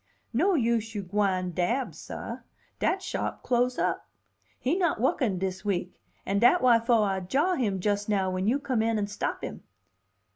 [0.33, 2.39] "No use you gwine dab, sah.
[2.79, 4.09] Dat shop close up.
[4.57, 8.47] He not wukkin, dis week, and dat why fo' I jaw him jus' now when
[8.47, 9.61] you come in an' stop him.